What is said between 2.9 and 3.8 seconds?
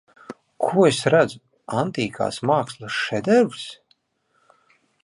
šedevrs.